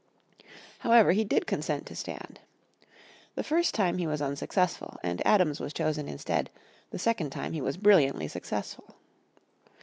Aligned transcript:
However, 0.79 1.11
he 1.11 1.23
did 1.23 1.45
consent 1.45 1.85
to 1.85 1.95
stand. 1.95 2.39
The 3.35 3.43
first 3.43 3.75
time 3.75 3.99
he 3.99 4.07
was 4.07 4.19
unsuccessful, 4.19 4.97
and 5.03 5.21
Adams 5.27 5.59
was 5.59 5.73
chosen 5.73 6.07
instead, 6.09 6.49
the 6.89 6.97
second 6.97 7.29
time 7.29 7.53
he 7.53 7.61
was 7.61 7.77
brilliantly 7.77 8.27
successful. 8.27 8.95